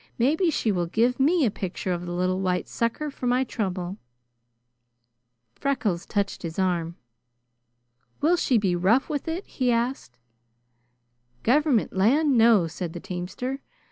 [0.17, 3.97] maybe she will give me a picture of the little white sucker for my trouble."
[5.53, 6.95] Freckles touched his arm.
[8.19, 10.17] "Will she be rough with it?" he asked.
[11.43, 12.35] "Government land!
[12.35, 13.61] No!" said the teamster.